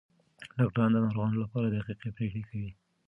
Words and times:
ډاکټران 0.57 0.89
د 0.93 0.97
ناروغانو 1.05 1.41
لپاره 1.43 1.67
دقیقې 1.75 2.09
پریکړې 2.17 2.43
کوي. 2.49 2.71